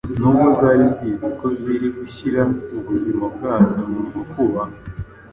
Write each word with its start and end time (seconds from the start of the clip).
nubwo 0.19 0.47
zari 0.59 0.85
zizi 0.95 1.27
ko 1.37 1.45
ziri 1.61 1.87
gushyira 1.97 2.41
ubuzima 2.79 3.25
bwazo 3.35 3.81
mu 3.91 4.01
makuba. 4.13 4.61